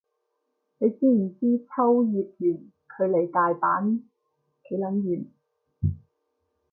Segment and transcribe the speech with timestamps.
[0.79, 3.99] 你知唔知秋葉原距離大阪
[4.67, 5.25] 幾撚遠